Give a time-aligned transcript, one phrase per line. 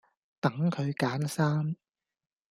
[0.39, 1.75] 等佢揀衫